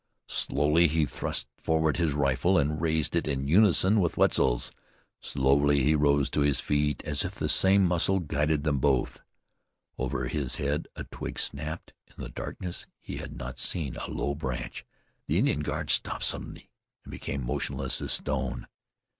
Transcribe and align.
Slowly 0.29 0.87
he 0.87 1.05
thrust 1.05 1.47
forward 1.59 1.97
his 1.97 2.13
rifle, 2.13 2.57
and 2.57 2.81
raised 2.81 3.15
it 3.15 3.27
in 3.27 3.47
unison 3.47 3.99
with 4.01 4.17
Wetzel's. 4.17 4.71
Slowly 5.19 5.83
he 5.83 5.93
rose 5.93 6.27
to 6.31 6.41
his 6.41 6.59
feet 6.59 7.03
as 7.05 7.23
if 7.23 7.35
the 7.35 7.47
same 7.47 7.85
muscles 7.85 8.23
guided 8.25 8.63
them 8.63 8.79
both. 8.79 9.21
Over 9.99 10.27
his 10.27 10.55
head 10.55 10.87
a 10.95 11.03
twig 11.03 11.37
snapped. 11.37 11.93
In 12.17 12.23
the 12.23 12.29
darkness 12.31 12.87
he 12.99 13.17
had 13.17 13.37
not 13.37 13.59
seen 13.59 13.95
a 13.95 14.09
low 14.09 14.33
branch. 14.33 14.83
The 15.27 15.37
Indian 15.37 15.59
guards 15.59 15.93
stopped 15.93 16.23
suddenly, 16.25 16.71
and 17.03 17.11
became 17.11 17.45
motionless 17.45 18.01
as 18.01 18.11
stone. 18.13 18.65